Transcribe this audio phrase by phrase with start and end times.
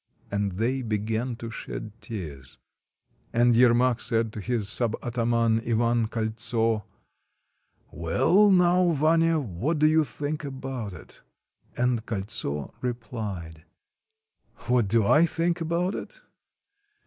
[0.31, 2.57] And they began to shed tears.
[3.33, 6.85] And Yermak said to his sub ataman, Ivan Koltso:—
[7.91, 11.21] "Well, now, Vanya, what do you think about it?"
[11.77, 13.63] And Koltso replied:—
[14.67, 16.19] "What do I think about it?